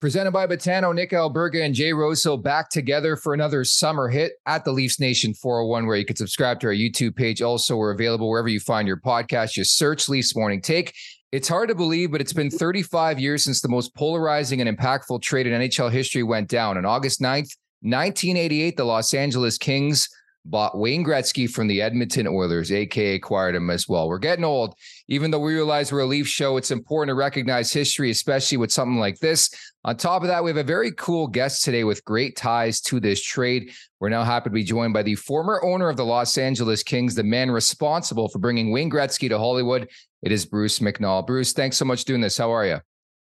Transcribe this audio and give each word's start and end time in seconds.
Presented 0.00 0.30
by 0.30 0.46
Betano, 0.46 0.94
Nick 0.94 1.10
Alberga, 1.10 1.62
and 1.62 1.74
Jay 1.74 1.92
Rosehill 1.92 2.38
back 2.38 2.70
together 2.70 3.16
for 3.16 3.34
another 3.34 3.64
summer 3.64 4.08
hit 4.08 4.32
at 4.46 4.64
the 4.64 4.72
Leafs 4.72 4.98
Nation 4.98 5.34
401, 5.34 5.86
where 5.86 5.96
you 5.96 6.06
can 6.06 6.16
subscribe 6.16 6.58
to 6.60 6.68
our 6.68 6.72
YouTube 6.72 7.14
page. 7.14 7.42
Also, 7.42 7.76
we're 7.76 7.90
available 7.90 8.30
wherever 8.30 8.48
you 8.48 8.60
find 8.60 8.88
your 8.88 8.96
podcast. 8.96 9.52
Just 9.52 9.76
search 9.76 10.08
Leafs 10.08 10.34
Morning 10.34 10.62
Take. 10.62 10.94
It's 11.32 11.48
hard 11.48 11.68
to 11.68 11.74
believe, 11.74 12.12
but 12.12 12.22
it's 12.22 12.32
been 12.32 12.50
35 12.50 13.20
years 13.20 13.44
since 13.44 13.60
the 13.60 13.68
most 13.68 13.94
polarizing 13.94 14.62
and 14.62 14.74
impactful 14.74 15.20
trade 15.20 15.46
in 15.46 15.60
NHL 15.60 15.92
history 15.92 16.22
went 16.22 16.48
down. 16.48 16.78
On 16.78 16.86
August 16.86 17.20
9th, 17.20 17.54
1988, 17.82 18.78
the 18.78 18.84
Los 18.84 19.12
Angeles 19.12 19.58
Kings 19.58 20.08
bought 20.46 20.78
Wayne 20.78 21.04
Gretzky 21.04 21.48
from 21.48 21.68
the 21.68 21.82
Edmonton 21.82 22.26
Oilers, 22.26 22.72
aka 22.72 23.16
acquired 23.16 23.54
him 23.54 23.68
as 23.68 23.88
well. 23.88 24.08
We're 24.08 24.18
getting 24.18 24.44
old. 24.44 24.74
Even 25.12 25.32
though 25.32 25.40
we 25.40 25.54
realize 25.54 25.92
we're 25.92 26.00
a 26.00 26.06
Leaf 26.06 26.28
show, 26.28 26.56
it's 26.56 26.70
important 26.70 27.10
to 27.10 27.14
recognize 27.14 27.72
history, 27.72 28.10
especially 28.10 28.56
with 28.56 28.70
something 28.70 29.00
like 29.00 29.18
this. 29.18 29.50
On 29.84 29.96
top 29.96 30.22
of 30.22 30.28
that, 30.28 30.44
we 30.44 30.50
have 30.50 30.56
a 30.56 30.62
very 30.62 30.92
cool 30.92 31.26
guest 31.26 31.64
today 31.64 31.82
with 31.82 32.04
great 32.04 32.36
ties 32.36 32.80
to 32.82 33.00
this 33.00 33.20
trade. 33.20 33.72
We're 33.98 34.08
now 34.08 34.22
happy 34.22 34.50
to 34.50 34.54
be 34.54 34.62
joined 34.62 34.94
by 34.94 35.02
the 35.02 35.16
former 35.16 35.60
owner 35.64 35.88
of 35.88 35.96
the 35.96 36.04
Los 36.04 36.38
Angeles 36.38 36.84
Kings, 36.84 37.16
the 37.16 37.24
man 37.24 37.50
responsible 37.50 38.28
for 38.28 38.38
bringing 38.38 38.70
Wayne 38.70 38.88
Gretzky 38.88 39.28
to 39.28 39.36
Hollywood. 39.36 39.88
It 40.22 40.30
is 40.30 40.46
Bruce 40.46 40.78
McNall. 40.78 41.26
Bruce, 41.26 41.52
thanks 41.52 41.76
so 41.76 41.84
much 41.84 42.02
for 42.02 42.06
doing 42.06 42.20
this. 42.20 42.38
How 42.38 42.52
are 42.52 42.64
you? 42.64 42.78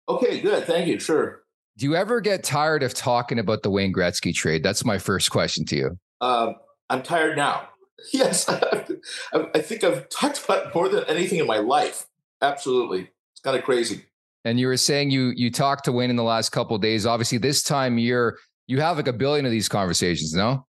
Okay, 0.09 0.41
good. 0.41 0.65
Thank 0.67 0.87
you. 0.87 1.01
Sure. 1.01 1.43
Do 1.77 1.87
you 1.87 1.97
ever 1.97 2.21
get 2.21 2.45
tired 2.45 2.85
of 2.85 2.95
talking 2.95 3.41
about 3.41 3.65
the 3.65 3.71
Wayne 3.71 3.93
Gretzky 3.93 4.33
trade? 4.33 4.63
That's 4.63 4.85
my 4.85 4.99
first 4.99 5.33
question 5.33 5.65
to 5.67 5.77
you. 5.77 5.99
Um, 6.21 6.55
I'm 6.89 7.03
tired 7.03 7.37
now. 7.37 7.69
Yes, 8.13 8.49
I 8.49 9.61
think 9.61 9.85
I've 9.85 10.09
talked 10.11 10.45
about 10.45 10.75
more 10.75 10.89
than 10.89 11.05
anything 11.05 11.39
in 11.39 11.47
my 11.47 11.59
life. 11.59 12.07
Absolutely, 12.43 13.11
it's 13.33 13.41
kind 13.43 13.57
of 13.57 13.65
crazy. 13.65 14.05
And 14.45 14.61
you 14.61 14.67
were 14.67 14.77
saying 14.77 15.11
you 15.11 15.33
you 15.37 15.51
talked 15.51 15.85
to 15.87 15.93
Wayne 15.93 16.11
in 16.11 16.17
the 16.17 16.23
last 16.23 16.51
couple 16.51 16.77
days. 16.79 17.07
Obviously, 17.07 17.39
this 17.39 17.63
time 17.63 17.99
year 17.99 18.39
you 18.67 18.81
have 18.81 18.97
like 18.97 19.09
a 19.09 19.13
billion 19.13 19.47
of 19.47 19.53
these 19.53 19.69
conversations. 19.69 20.35
No. 20.35 20.67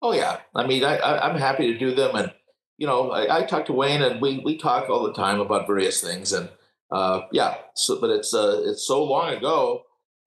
Oh 0.00 0.12
yeah, 0.12 0.40
I 0.54 0.66
mean 0.66 0.84
I, 0.84 1.30
am 1.30 1.38
happy 1.38 1.72
to 1.72 1.78
do 1.78 1.94
them, 1.94 2.16
and 2.16 2.32
you 2.76 2.86
know 2.86 3.12
I, 3.12 3.38
I 3.38 3.42
talk 3.44 3.66
to 3.66 3.72
Wayne, 3.72 4.02
and 4.02 4.20
we 4.20 4.40
we 4.44 4.58
talk 4.58 4.90
all 4.90 5.04
the 5.04 5.12
time 5.12 5.38
about 5.38 5.66
various 5.66 6.00
things, 6.00 6.32
and 6.32 6.48
uh, 6.90 7.22
yeah. 7.30 7.54
So, 7.74 8.00
but 8.00 8.10
it's 8.10 8.34
uh 8.34 8.62
it's 8.64 8.86
so 8.86 9.04
long 9.04 9.32
ago. 9.32 9.82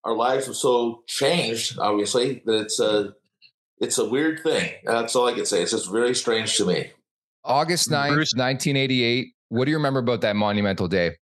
Our 0.06 0.16
lives 0.16 0.46
have 0.46 0.56
so 0.56 1.04
changed, 1.08 1.80
obviously, 1.80 2.44
that 2.46 2.62
it's 2.62 2.80
uh 2.80 3.12
it's 3.80 3.98
a 3.98 4.06
weird 4.06 4.42
thing. 4.42 4.74
That's 4.86 5.16
all 5.16 5.28
I 5.28 5.34
can 5.34 5.46
say. 5.46 5.62
It's 5.62 5.72
just 5.72 5.92
very 5.92 6.16
strange 6.16 6.56
to 6.58 6.66
me. 6.66 6.92
August 7.44 7.90
9th, 7.90 8.14
Bruce. 8.14 8.34
1988. 8.34 9.34
What 9.50 9.66
do 9.66 9.72
you 9.72 9.78
remember 9.78 10.00
about 10.00 10.22
that 10.22 10.36
monumental 10.36 10.88
day? 10.88 11.18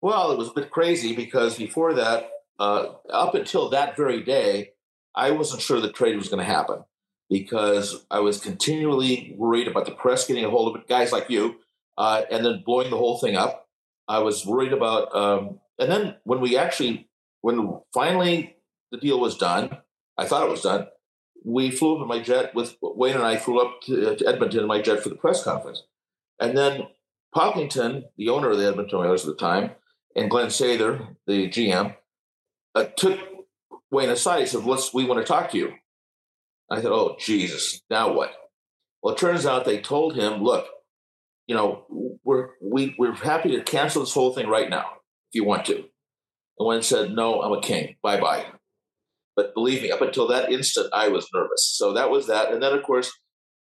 Well, 0.00 0.30
it 0.30 0.38
was 0.38 0.48
a 0.48 0.52
bit 0.52 0.70
crazy 0.70 1.16
because 1.16 1.56
before 1.58 1.94
that, 1.94 2.30
uh, 2.58 2.92
up 3.10 3.34
until 3.34 3.70
that 3.70 3.96
very 3.96 4.22
day, 4.22 4.72
I 5.14 5.30
wasn't 5.30 5.62
sure 5.62 5.80
the 5.80 5.90
trade 5.90 6.16
was 6.16 6.28
going 6.28 6.44
to 6.44 6.50
happen 6.50 6.84
because 7.28 8.04
I 8.10 8.20
was 8.20 8.38
continually 8.38 9.34
worried 9.36 9.66
about 9.66 9.86
the 9.86 9.92
press 9.92 10.26
getting 10.26 10.44
a 10.44 10.50
hold 10.50 10.74
of 10.74 10.80
it, 10.80 10.88
guys 10.88 11.10
like 11.10 11.28
you, 11.28 11.56
uh, 11.98 12.22
and 12.30 12.44
then 12.44 12.62
blowing 12.64 12.90
the 12.90 12.96
whole 12.96 13.18
thing 13.18 13.36
up. 13.36 13.66
I 14.06 14.20
was 14.20 14.46
worried 14.46 14.72
about, 14.72 15.14
um, 15.16 15.58
and 15.78 15.90
then 15.90 16.16
when 16.22 16.40
we 16.40 16.56
actually, 16.56 17.08
when 17.40 17.80
finally 17.92 18.56
the 18.92 18.98
deal 18.98 19.18
was 19.18 19.36
done, 19.36 19.78
I 20.16 20.26
thought 20.26 20.46
it 20.46 20.50
was 20.50 20.62
done 20.62 20.86
we 21.46 21.70
flew 21.70 21.94
up 21.94 22.02
in 22.02 22.08
my 22.08 22.18
jet 22.18 22.54
with 22.56 22.76
Wayne 22.82 23.14
and 23.14 23.22
I 23.22 23.36
flew 23.36 23.60
up 23.60 23.80
to, 23.82 24.16
to, 24.16 24.26
Edmonton 24.26 24.60
in 24.60 24.66
my 24.66 24.82
jet 24.82 25.00
for 25.00 25.08
the 25.08 25.14
press 25.14 25.44
conference. 25.44 25.84
And 26.40 26.58
then 26.58 26.88
Pocklington, 27.34 28.02
the 28.16 28.30
owner 28.30 28.50
of 28.50 28.58
the 28.58 28.66
Edmonton 28.66 28.98
Oilers 28.98 29.22
at 29.22 29.28
the 29.28 29.40
time, 29.40 29.70
and 30.16 30.28
Glenn 30.28 30.48
Sather, 30.48 31.14
the 31.26 31.48
GM, 31.48 31.94
uh, 32.74 32.84
took 32.96 33.20
Wayne 33.92 34.10
aside. 34.10 34.40
He 34.40 34.46
said, 34.46 34.64
"Let's. 34.64 34.92
We 34.92 35.04
want 35.04 35.20
to 35.20 35.26
talk 35.26 35.50
to 35.52 35.58
you." 35.58 35.74
I 36.70 36.82
said, 36.82 36.90
"Oh 36.90 37.16
Jesus, 37.18 37.80
now 37.88 38.12
what?" 38.12 38.32
Well, 39.02 39.14
it 39.14 39.18
turns 39.18 39.46
out 39.46 39.64
they 39.64 39.80
told 39.80 40.16
him, 40.16 40.42
"Look, 40.42 40.66
you 41.46 41.54
know, 41.54 42.18
we're 42.24 42.50
we, 42.60 42.96
we're 42.98 43.12
happy 43.12 43.50
to 43.50 43.62
cancel 43.62 44.02
this 44.02 44.14
whole 44.14 44.32
thing 44.32 44.48
right 44.48 44.68
now 44.68 44.86
if 45.30 45.34
you 45.34 45.44
want 45.44 45.66
to." 45.66 45.76
And 45.76 46.68
Wayne 46.68 46.82
said, 46.82 47.12
"No, 47.12 47.42
I'm 47.42 47.52
a 47.52 47.60
king. 47.60 47.96
Bye 48.02 48.20
bye." 48.20 48.46
But 49.36 49.52
believe 49.54 49.82
me, 49.82 49.90
up 49.90 50.00
until 50.00 50.26
that 50.28 50.50
instant, 50.50 50.88
I 50.94 51.08
was 51.08 51.28
nervous. 51.32 51.74
So 51.76 51.92
that 51.92 52.10
was 52.10 52.26
that. 52.26 52.52
And 52.52 52.62
then, 52.62 52.72
of 52.72 52.82
course, 52.82 53.12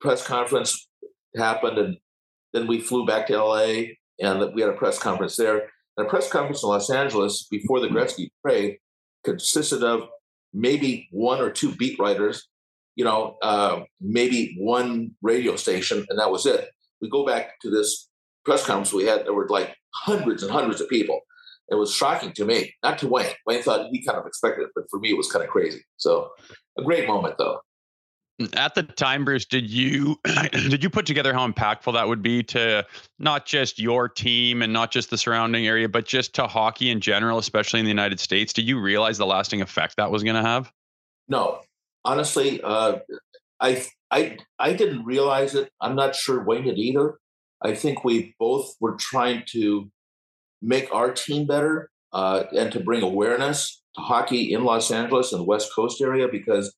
press 0.01 0.27
conference 0.27 0.89
happened, 1.37 1.79
and 1.79 1.97
then 2.53 2.67
we 2.67 2.81
flew 2.81 3.07
back 3.07 3.29
to 3.29 3.43
LA, 3.43 3.93
and 4.19 4.53
we 4.53 4.61
had 4.61 4.71
a 4.71 4.77
press 4.77 4.99
conference 4.99 5.37
there. 5.37 5.69
And 5.97 6.07
a 6.07 6.11
press 6.11 6.29
conference 6.29 6.63
in 6.63 6.69
Los 6.69 6.91
Angeles 6.91 7.47
before 7.51 7.81
the 7.81 7.89
Gretzky 7.89 8.31
trade 8.45 8.79
consisted 9.25 9.85
of 9.85 10.09
maybe 10.53 11.09
one 11.13 11.41
or 11.41 11.51
two 11.51 11.75
beat 11.77 11.99
writers, 12.01 12.49
you 12.97 13.05
know, 13.05 13.37
uh, 13.43 13.83
maybe 14.01 14.57
one 14.59 15.13
radio 15.23 15.55
station, 15.55 16.05
and 16.09 16.19
that 16.19 16.33
was 16.33 16.47
it. 16.47 16.69
We 17.01 17.09
go 17.09 17.25
back 17.25 17.61
to 17.63 17.71
this 17.71 18.09
press 18.45 18.67
conference 18.67 18.93
we 18.93 19.05
had. 19.05 19.25
There 19.25 19.35
were 19.35 19.49
like 19.49 19.77
hundreds 19.95 20.43
and 20.43 20.51
hundreds 20.51 20.81
of 20.81 20.89
people 20.89 21.21
it 21.71 21.77
was 21.77 21.95
shocking 21.95 22.33
to 22.33 22.45
me, 22.45 22.75
not 22.83 22.99
to 22.99 23.09
Wayne. 23.09 23.33
Wayne 23.47 23.63
thought 23.63 23.89
he 23.91 24.05
kind 24.05 24.19
of 24.19 24.27
expected 24.27 24.65
it, 24.65 24.71
but 24.75 24.85
for 24.91 24.99
me, 24.99 25.11
it 25.11 25.17
was 25.17 25.31
kind 25.31 25.45
of 25.45 25.51
crazy. 25.51 25.81
So, 25.97 26.31
a 26.79 26.83
great 26.83 27.07
moment, 27.07 27.37
though. 27.39 27.61
At 28.55 28.75
the 28.75 28.83
time, 28.83 29.25
Bruce, 29.25 29.45
did 29.45 29.71
you 29.71 30.17
did 30.53 30.83
you 30.83 30.91
put 30.91 31.07
together 31.07 31.33
how 31.33 31.47
impactful 31.47 31.93
that 31.93 32.09
would 32.09 32.23
be 32.23 32.43
to 32.45 32.87
not 33.19 33.47
just 33.47 33.79
your 33.79 34.09
team 34.09 34.63
and 34.63 34.73
not 34.73 34.91
just 34.91 35.11
the 35.11 35.19
surrounding 35.19 35.67
area, 35.67 35.89
but 35.89 36.07
just 36.07 36.35
to 36.37 36.47
hockey 36.47 36.91
in 36.91 37.01
general, 37.01 37.39
especially 37.39 37.81
in 37.81 37.85
the 37.85 37.91
United 37.91 38.19
States? 38.19 38.53
Did 38.53 38.67
you 38.67 38.81
realize 38.81 39.19
the 39.19 39.27
lasting 39.27 39.61
effect 39.61 39.97
that 39.97 40.11
was 40.11 40.23
going 40.23 40.37
to 40.37 40.43
have? 40.43 40.73
No, 41.29 41.61
honestly, 42.05 42.61
uh, 42.63 42.99
I 43.61 43.85
I 44.11 44.39
I 44.59 44.73
didn't 44.73 45.05
realize 45.05 45.55
it. 45.55 45.71
I'm 45.81 45.95
not 45.95 46.17
sure 46.17 46.43
Wayne 46.43 46.65
did 46.65 46.79
either. 46.79 47.19
I 47.63 47.75
think 47.75 48.05
we 48.05 48.35
both 48.39 48.75
were 48.81 48.97
trying 48.97 49.45
to 49.51 49.91
make 50.63 50.93
our 50.95 51.13
team 51.13 51.47
better 51.47 51.91
uh, 52.13 52.45
and 52.57 52.73
to 52.73 52.81
bring 52.81 53.03
awareness 53.03 53.83
to 53.95 54.03
hockey 54.03 54.53
in 54.53 54.65
Los 54.65 54.91
Angeles 54.91 55.33
and 55.33 55.41
the 55.41 55.47
West 55.47 55.71
Coast 55.75 56.01
area 56.01 56.29
because 56.31 56.75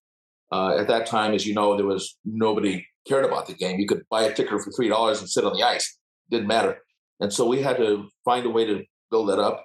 uh, 0.51 0.77
at 0.79 0.89
that 0.89 1.07
time, 1.07 1.33
as 1.33 1.47
you 1.47 1.55
know, 1.55 1.77
there 1.77 1.87
was 1.87 2.17
nobody 2.25 2.87
cared 3.09 3.25
about 3.25 3.47
the 3.47 3.55
game. 3.55 3.81
You 3.81 3.87
could 3.87 4.03
buy 4.11 4.23
a 4.23 4.35
ticket 4.35 4.61
for 4.61 4.71
three 4.73 4.89
dollars 4.89 5.21
and 5.21 5.29
sit 5.29 5.45
on 5.45 5.55
the 5.55 5.63
ice; 5.63 5.99
didn't 6.31 6.47
matter. 6.47 6.79
And 7.21 7.33
so 7.33 7.47
we 7.47 7.63
had 7.63 7.77
to 7.79 8.09
find 8.25 8.45
a 8.45 8.51
way 8.51 8.67
to 8.67 8.83
build 9.11 9.29
that 9.29 9.39
up. 9.39 9.65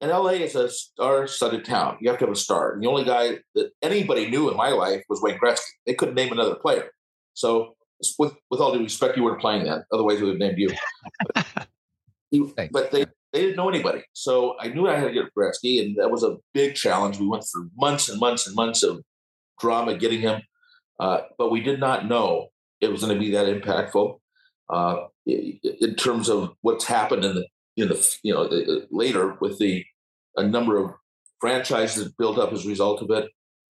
And 0.00 0.10
LA 0.10 0.32
is 0.32 0.54
a 0.54 0.68
star-studded 0.68 1.64
town. 1.64 1.96
You 2.00 2.10
have 2.10 2.18
to 2.18 2.26
have 2.26 2.34
a 2.34 2.38
star. 2.38 2.72
And 2.72 2.82
the 2.82 2.88
only 2.88 3.04
guy 3.04 3.38
that 3.54 3.70
anybody 3.80 4.28
knew 4.28 4.50
in 4.50 4.56
my 4.56 4.70
life 4.70 5.02
was 5.08 5.22
Wayne 5.22 5.38
Gretzky. 5.38 5.60
They 5.86 5.94
couldn't 5.94 6.16
name 6.16 6.32
another 6.32 6.56
player. 6.56 6.90
So, 7.32 7.76
with 8.18 8.34
with 8.50 8.60
all 8.60 8.72
due 8.74 8.82
respect, 8.82 9.16
you 9.16 9.24
weren't 9.24 9.40
playing 9.40 9.64
then. 9.64 9.84
Otherwise, 9.92 10.20
we 10.20 10.26
would 10.26 10.40
have 10.40 10.40
named 10.40 10.58
you. 10.58 10.70
but, 11.34 11.46
but 12.72 12.90
they 12.90 13.04
they 13.32 13.40
didn't 13.42 13.56
know 13.56 13.68
anybody. 13.68 14.02
So 14.12 14.56
I 14.60 14.68
knew 14.68 14.88
I 14.88 14.96
had 14.96 15.08
to 15.08 15.12
get 15.12 15.34
Gretzky, 15.36 15.82
and 15.82 15.96
that 15.96 16.10
was 16.10 16.22
a 16.22 16.36
big 16.54 16.74
challenge. 16.74 17.18
We 17.18 17.26
went 17.26 17.44
through 17.44 17.70
months 17.76 18.08
and 18.08 18.18
months 18.18 18.46
and 18.46 18.56
months 18.56 18.82
of 18.82 19.02
drama 19.60 19.96
getting 19.96 20.20
him, 20.20 20.42
uh, 21.00 21.20
but 21.38 21.50
we 21.50 21.60
did 21.60 21.80
not 21.80 22.06
know 22.06 22.48
it 22.80 22.90
was 22.90 23.02
going 23.02 23.14
to 23.14 23.20
be 23.20 23.32
that 23.32 23.46
impactful 23.46 24.18
uh, 24.72 24.96
in 25.26 25.94
terms 25.96 26.28
of 26.28 26.52
what's 26.60 26.84
happened 26.84 27.24
in 27.24 27.34
the 27.34 27.46
in 27.76 27.88
the 27.88 28.16
you 28.22 28.32
know 28.32 28.48
the, 28.48 28.86
later 28.90 29.36
with 29.40 29.58
the 29.58 29.84
a 30.36 30.46
number 30.46 30.82
of 30.82 30.92
franchises 31.40 32.12
built 32.18 32.38
up 32.38 32.52
as 32.52 32.64
a 32.64 32.68
result 32.68 33.02
of 33.02 33.10
it. 33.10 33.30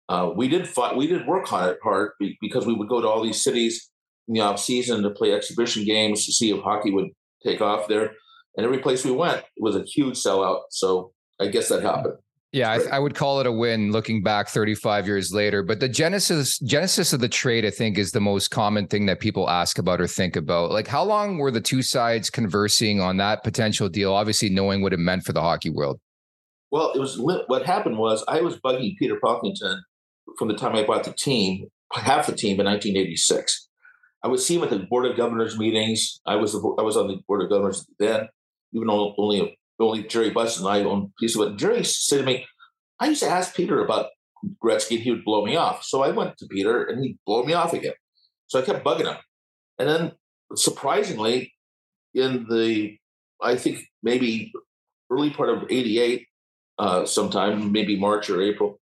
Uh, 0.09 0.31
we 0.35 0.47
did 0.47 0.67
fight, 0.67 0.95
we 0.95 1.07
did 1.07 1.27
work 1.27 1.51
on 1.51 1.69
it 1.69 1.77
hard 1.83 2.11
because 2.39 2.65
we 2.65 2.73
would 2.73 2.87
go 2.87 3.01
to 3.01 3.07
all 3.07 3.23
these 3.23 3.43
cities 3.43 3.89
in 4.27 4.35
the 4.35 4.39
off 4.39 4.59
season 4.59 5.03
to 5.03 5.09
play 5.09 5.33
exhibition 5.33 5.83
games 5.83 6.25
to 6.25 6.31
see 6.31 6.51
if 6.51 6.61
hockey 6.63 6.91
would 6.91 7.09
take 7.43 7.61
off 7.61 7.87
there. 7.87 8.13
And 8.57 8.65
every 8.65 8.79
place 8.79 9.05
we 9.05 9.11
went 9.11 9.43
was 9.59 9.75
a 9.75 9.83
huge 9.83 10.15
sellout. 10.15 10.61
So 10.71 11.13
I 11.39 11.47
guess 11.47 11.69
that 11.69 11.83
happened. 11.83 12.15
Yeah, 12.53 12.71
I, 12.71 12.95
I, 12.95 12.99
would 12.99 13.13
call 13.13 13.41
it 13.41 13.45
a 13.45 13.51
win 13.51 13.91
looking 13.91 14.23
back 14.23 14.47
35 14.47 15.05
years 15.05 15.33
later. 15.33 15.61
But 15.63 15.81
the 15.81 15.89
genesis 15.89 16.57
genesis 16.59 17.11
of 17.11 17.19
the 17.19 17.27
trade, 17.27 17.65
I 17.65 17.69
think, 17.69 17.97
is 17.97 18.11
the 18.11 18.21
most 18.21 18.49
common 18.49 18.87
thing 18.87 19.05
that 19.07 19.19
people 19.19 19.49
ask 19.49 19.77
about 19.77 19.99
or 19.99 20.07
think 20.07 20.37
about. 20.37 20.71
Like, 20.71 20.87
how 20.87 21.03
long 21.03 21.37
were 21.37 21.51
the 21.51 21.61
two 21.61 21.81
sides 21.81 22.29
conversing 22.29 23.01
on 23.01 23.17
that 23.17 23.43
potential 23.43 23.89
deal? 23.89 24.13
Obviously, 24.13 24.49
knowing 24.49 24.81
what 24.81 24.93
it 24.93 24.97
meant 24.97 25.23
for 25.23 25.33
the 25.33 25.41
hockey 25.41 25.69
world. 25.69 25.99
Well, 26.71 26.93
it 26.93 26.99
was 26.99 27.19
what 27.19 27.65
happened 27.65 27.97
was 27.97 28.23
I 28.27 28.41
was 28.41 28.57
bugging 28.57 28.97
Peter 28.97 29.19
Pocklington 29.23 29.79
from 30.37 30.47
the 30.47 30.55
time 30.55 30.75
I 30.75 30.83
bought 30.83 31.03
the 31.03 31.13
team, 31.13 31.67
half 31.93 32.27
the 32.27 32.35
team 32.35 32.59
in 32.59 32.65
1986. 32.65 33.67
I 34.23 34.27
would 34.29 34.39
see 34.39 34.55
him 34.55 34.63
at 34.63 34.69
the 34.69 34.79
board 34.79 35.05
of 35.05 35.15
governors 35.15 35.57
meetings. 35.57 36.19
I 36.25 36.35
was 36.35 36.53
the, 36.53 36.75
I 36.79 36.81
was 36.81 36.97
on 36.97 37.07
the 37.07 37.17
board 37.27 37.43
of 37.43 37.49
governors 37.49 37.85
then, 37.99 38.27
even 38.73 38.87
though 38.87 39.15
only 39.17 39.57
only 39.79 40.03
Jerry 40.03 40.31
Buss 40.31 40.59
and 40.59 40.67
I 40.67 40.83
own 40.83 41.11
piece 41.19 41.35
of 41.35 41.47
it. 41.47 41.57
Jerry 41.57 41.83
said 41.83 42.19
to 42.19 42.23
me, 42.23 42.45
I 42.99 43.07
used 43.07 43.21
to 43.21 43.29
ask 43.29 43.55
Peter 43.55 43.83
about 43.83 44.07
Gretzky 44.63 44.95
and 44.95 45.03
he 45.03 45.11
would 45.11 45.23
blow 45.23 45.45
me 45.45 45.55
off. 45.55 45.83
So 45.83 46.03
I 46.03 46.11
went 46.11 46.37
to 46.37 46.47
Peter 46.47 46.83
and 46.83 47.03
he'd 47.03 47.19
blow 47.25 47.43
me 47.43 47.53
off 47.53 47.73
again. 47.73 47.93
So 48.47 48.59
I 48.59 48.63
kept 48.63 48.85
bugging 48.85 49.05
him. 49.05 49.17
And 49.77 49.87
then 49.87 50.11
surprisingly, 50.55 51.53
in 52.13 52.47
the, 52.49 52.97
I 53.41 53.55
think 53.55 53.79
maybe 54.01 54.51
early 55.11 55.29
part 55.29 55.49
of 55.49 55.69
88, 55.69 56.25
uh, 56.79 57.05
sometime, 57.05 57.71
maybe 57.71 57.99
March 57.99 58.29
or 58.29 58.41
April, 58.41 58.79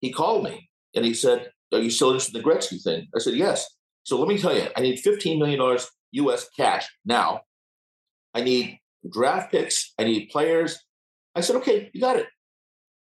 he 0.00 0.12
called 0.12 0.44
me 0.44 0.68
and 0.94 1.04
he 1.04 1.14
said, 1.14 1.50
Are 1.72 1.80
you 1.80 1.90
still 1.90 2.10
interested 2.10 2.36
in 2.36 2.42
the 2.42 2.48
Gretzky 2.48 2.82
thing? 2.82 3.08
I 3.14 3.18
said, 3.18 3.34
Yes. 3.34 3.66
So 4.02 4.18
let 4.18 4.28
me 4.28 4.38
tell 4.38 4.56
you, 4.56 4.66
I 4.76 4.80
need 4.80 5.02
$15 5.02 5.38
million 5.38 5.78
US 6.12 6.48
cash 6.56 6.88
now. 7.04 7.42
I 8.34 8.42
need 8.42 8.79
draft 9.08 9.50
picks. 9.50 9.92
I 9.98 10.04
need 10.04 10.28
players. 10.30 10.78
I 11.34 11.40
said, 11.40 11.56
okay, 11.56 11.90
you 11.92 12.00
got 12.00 12.16
it. 12.16 12.26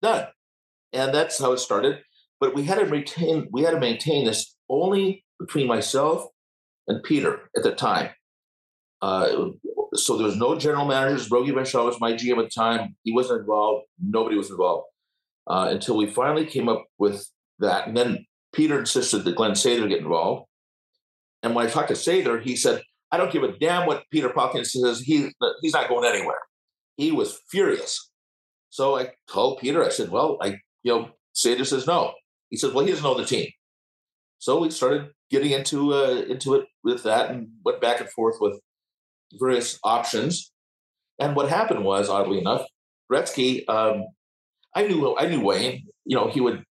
Done. 0.02 0.28
And 0.92 1.14
that's 1.14 1.40
how 1.40 1.54
it 1.54 1.60
started. 1.60 2.00
But 2.40 2.54
we 2.54 2.64
had 2.64 2.80
to 2.80 2.86
retain, 2.86 3.48
we 3.52 3.64
had 3.64 3.72
to 3.72 3.80
maintain 3.80 4.26
this 4.26 4.56
only 4.70 5.26
between 5.40 5.68
myself 5.68 6.28
and 6.88 7.04
Peter 7.04 7.50
at 7.56 7.64
the 7.64 7.74
time. 7.74 8.10
Uh, 9.02 9.50
so 9.96 10.18
there 10.18 10.28
was 10.28 10.38
no 10.38 10.58
general 10.58 10.86
managers. 10.86 11.30
Rogie 11.30 11.52
Vachon 11.52 11.86
was 11.86 12.00
my 12.00 12.14
GM 12.14 12.38
at 12.38 12.46
the 12.46 12.50
time. 12.50 12.96
He 13.04 13.12
wasn't 13.12 13.42
involved. 13.42 13.86
Nobody 14.02 14.38
was 14.38 14.50
involved 14.50 14.88
uh, 15.48 15.68
until 15.72 15.98
we 15.98 16.08
finally 16.08 16.46
came 16.46 16.70
up 16.70 16.86
with 16.98 17.28
that. 17.60 17.88
And 17.88 17.98
then 17.98 18.26
Peter 18.54 18.80
insisted 18.80 19.24
that 19.26 19.36
Glenn 19.36 19.52
Sather 19.52 19.90
get 19.90 20.00
involved. 20.00 20.48
And 21.42 21.54
when 21.54 21.66
I 21.66 21.70
talked 21.70 21.90
to 21.90 21.96
Sather, 21.96 22.42
he 22.42 22.56
said, 22.56 22.82
I 23.14 23.18
don't 23.18 23.32
give 23.32 23.44
a 23.44 23.56
damn 23.60 23.86
what 23.86 24.06
Peter 24.12 24.30
Pocklington 24.30 24.66
says. 24.66 25.02
He, 25.02 25.30
he's 25.62 25.74
not 25.74 25.88
going 25.88 26.04
anywhere. 26.04 26.40
He 26.98 27.12
was 27.12 27.40
furious. 27.48 28.10
So 28.72 28.98
I 28.98 29.12
told 29.32 29.60
Peter, 29.60 29.86
I 29.86 29.90
said, 29.90 30.10
well, 30.10 30.40
I, 30.42 30.58
you 30.82 30.92
know, 30.92 31.12
Sather 31.36 31.64
says 31.64 31.86
no. 31.86 32.14
He 32.50 32.58
said, 32.58 32.74
well, 32.74 32.84
he 32.84 32.90
doesn't 32.90 33.04
know 33.04 33.16
the 33.16 33.24
team. 33.24 33.52
So 34.40 34.60
we 34.60 34.72
started 34.72 35.12
getting 35.30 35.52
into 35.52 35.94
uh, 35.94 36.24
into 36.28 36.56
it 36.56 36.66
with 36.84 37.04
that 37.04 37.30
and 37.30 37.50
went 37.64 37.82
back 37.82 38.02
and 38.02 38.10
forth 38.10 38.38
with 38.42 38.60
various 39.40 39.80
options. 39.84 40.52
And 41.20 41.36
what 41.36 41.50
happened 41.50 41.86
was, 41.86 42.10
oddly 42.10 42.40
enough, 42.40 42.66
Gretzky, 43.12 43.64
um, 43.70 44.06
I 44.76 44.88
knew 44.88 45.16
I 45.18 45.28
knew 45.28 45.40
Wayne. 45.40 45.84
You 46.06 46.18
know, 46.18 46.30
he 46.30 46.42
would. 46.42 46.64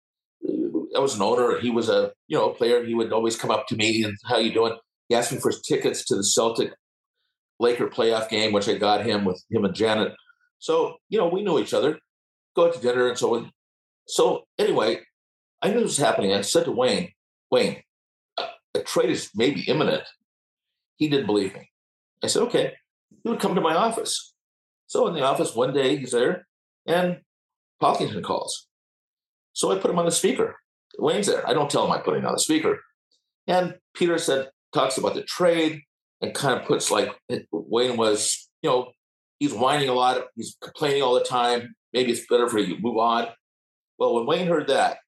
I 0.94 0.98
was 0.98 1.14
an 1.14 1.22
owner. 1.22 1.60
He 1.60 1.70
was 1.70 1.88
a 1.88 2.12
you 2.26 2.36
know 2.36 2.50
a 2.50 2.54
player. 2.54 2.84
He 2.84 2.94
would 2.94 3.12
always 3.12 3.36
come 3.36 3.52
up 3.52 3.68
to 3.68 3.76
me 3.76 4.02
and 4.02 4.16
how 4.26 4.38
you 4.38 4.52
doing. 4.52 4.76
He 5.08 5.14
asked 5.14 5.32
me 5.32 5.38
for 5.38 5.52
tickets 5.52 6.04
to 6.06 6.16
the 6.16 6.24
Celtic 6.24 6.72
Laker 7.58 7.88
playoff 7.88 8.28
game, 8.28 8.52
which 8.52 8.68
I 8.68 8.74
got 8.74 9.04
him 9.04 9.24
with 9.24 9.42
him 9.50 9.64
and 9.64 9.74
Janet. 9.74 10.12
So, 10.58 10.96
you 11.08 11.18
know, 11.18 11.28
we 11.28 11.42
knew 11.42 11.58
each 11.58 11.74
other, 11.74 11.98
go 12.56 12.66
out 12.66 12.74
to 12.74 12.80
dinner 12.80 13.08
and 13.08 13.18
so 13.18 13.36
on. 13.36 13.50
So, 14.06 14.44
anyway, 14.58 15.00
I 15.60 15.68
knew 15.68 15.80
this 15.80 15.98
was 15.98 15.98
happening. 15.98 16.32
I 16.32 16.40
said 16.40 16.64
to 16.64 16.72
Wayne, 16.72 17.10
Wayne, 17.50 17.82
a, 18.38 18.44
a 18.74 18.80
trade 18.80 19.10
is 19.10 19.30
maybe 19.34 19.62
imminent. 19.62 20.04
He 20.96 21.08
didn't 21.08 21.26
believe 21.26 21.54
me. 21.54 21.70
I 22.22 22.28
said, 22.28 22.42
okay. 22.42 22.74
He 23.22 23.28
would 23.28 23.40
come 23.40 23.54
to 23.54 23.60
my 23.60 23.74
office. 23.74 24.34
So, 24.86 25.06
in 25.08 25.14
the 25.14 25.22
office 25.22 25.54
one 25.54 25.72
day, 25.72 25.96
he's 25.96 26.12
there 26.12 26.46
and 26.86 27.18
Pocklington 27.82 28.22
calls. 28.22 28.66
So 29.52 29.70
I 29.70 29.78
put 29.78 29.90
him 29.90 29.98
on 29.98 30.06
the 30.06 30.12
speaker. 30.12 30.56
Wayne's 30.98 31.26
there. 31.26 31.46
I 31.48 31.52
don't 31.52 31.70
tell 31.70 31.84
him 31.84 31.92
I 31.92 31.98
put 31.98 32.16
him 32.16 32.26
on 32.26 32.32
the 32.32 32.38
speaker. 32.38 32.80
And 33.46 33.76
Peter 33.94 34.18
said, 34.18 34.50
talks 34.72 34.98
about 34.98 35.14
the 35.14 35.22
trade 35.22 35.82
and 36.20 36.34
kind 36.34 36.58
of 36.58 36.66
puts 36.66 36.90
like 36.90 37.10
Wayne 37.50 37.96
was, 37.96 38.48
you 38.62 38.70
know, 38.70 38.92
he's 39.38 39.52
whining 39.52 39.88
a 39.88 39.92
lot, 39.92 40.22
he's 40.36 40.56
complaining 40.62 41.02
all 41.02 41.14
the 41.14 41.24
time. 41.24 41.74
Maybe 41.92 42.12
it's 42.12 42.26
better 42.26 42.48
for 42.48 42.58
you 42.58 42.78
move 42.80 42.96
on. 42.96 43.28
Well, 43.98 44.14
when 44.14 44.26
Wayne 44.26 44.46
heard 44.46 44.68
that, 44.68 44.98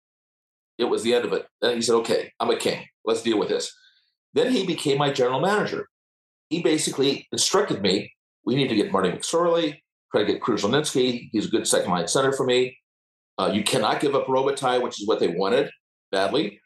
it 0.77 0.85
was 0.85 1.03
the 1.03 1.15
end 1.15 1.25
of 1.25 1.33
it. 1.33 1.47
Then 1.61 1.77
he 1.77 1.83
said, 1.83 1.95
okay, 1.97 2.33
I'm 2.41 2.51
a 2.51 2.57
king. 2.57 2.85
Let's 3.05 3.23
deal 3.23 3.39
with 3.39 3.49
this. 3.49 3.73
Then 4.35 4.53
he 4.53 4.67
became 4.67 4.99
my 4.99 5.13
general 5.13 5.41
manager. 5.41 5.87
He 6.51 6.63
basically 6.63 7.27
instructed 7.33 7.81
me, 7.81 8.13
we 8.45 8.57
need 8.57 8.69
to 8.69 8.77
get 8.77 8.93
Marty 8.93 9.11
McSorley, 9.11 9.79
try 10.11 10.25
to 10.25 10.33
get 10.33 10.43
Krushelnyski. 10.43 11.31
He's 11.33 11.47
a 11.47 11.51
good 11.51 11.67
second 11.67 11.91
line 11.91 12.09
center 12.09 12.33
for 12.33 12.45
me. 12.45 12.77
Uh, 13.39 13.51
you 13.53 13.65
cannot 13.65 14.01
give 14.01 14.15
up 14.15 14.27
Robitaille, 14.27 14.83
which 14.83 15.01
is 15.01 15.09
what 15.09 15.21
they 15.21 15.29
wanted 15.29 15.71
badly 16.13 16.61